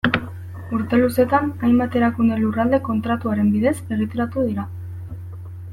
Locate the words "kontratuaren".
2.89-3.53